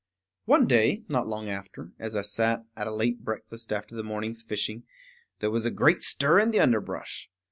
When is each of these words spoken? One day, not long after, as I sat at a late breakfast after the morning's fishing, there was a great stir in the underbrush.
One 0.45 0.65
day, 0.65 1.03
not 1.09 1.27
long 1.27 1.47
after, 1.47 1.91
as 1.99 2.15
I 2.15 2.23
sat 2.23 2.65
at 2.75 2.87
a 2.87 2.91
late 2.91 3.23
breakfast 3.23 3.71
after 3.71 3.93
the 3.93 4.03
morning's 4.03 4.41
fishing, 4.41 4.81
there 5.41 5.51
was 5.51 5.63
a 5.67 5.69
great 5.69 6.01
stir 6.01 6.39
in 6.39 6.49
the 6.49 6.59
underbrush. 6.59 7.29